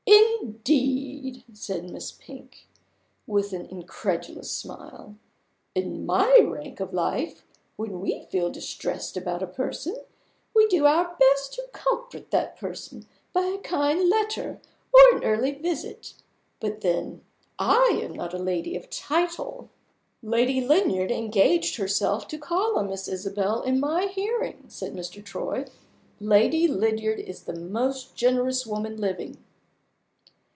"Indeed!" 0.43 1.43
said 1.53 1.89
Miss 1.91 2.11
Pink, 2.11 2.67
with 3.27 3.53
an 3.53 3.65
incredulous 3.67 4.51
smile. 4.51 5.15
"In 5.75 6.05
my 6.05 6.37
rank 6.39 6.79
of 6.79 6.93
life, 6.93 7.45
when 7.77 8.01
we 8.01 8.23
feel 8.29 8.49
distressed 8.49 9.15
about 9.15 9.41
a 9.43 9.47
person, 9.47 9.95
we 10.55 10.67
do 10.67 10.85
our 10.85 11.15
best 11.19 11.53
to 11.53 11.67
comfort 11.71 12.31
that 12.31 12.57
person 12.57 13.07
by 13.33 13.41
a 13.43 13.59
kind 13.59 14.09
letter 14.09 14.59
or 14.93 15.17
an 15.17 15.23
early 15.23 15.53
visit. 15.53 16.15
But 16.59 16.81
then 16.81 17.21
I 17.57 17.99
am 18.03 18.13
not 18.13 18.33
a 18.33 18.37
lady 18.39 18.75
of 18.75 18.89
title." 18.89 19.69
"Lady 20.21 20.59
Lydiard 20.59 21.11
engaged 21.11 21.75
herself 21.77 22.27
to 22.29 22.37
call 22.37 22.77
on 22.77 22.89
Miss 22.89 23.07
Isabel 23.07 23.61
in 23.61 23.79
my 23.79 24.07
hearing," 24.07 24.65
said 24.67 24.93
Mr. 24.93 25.23
Troy. 25.23 25.65
"Lady 26.19 26.67
Lydiard 26.67 27.19
is 27.19 27.43
the 27.43 27.55
most 27.55 28.15
generous 28.15 28.65
woman 28.67 28.97
living!" 28.97 29.37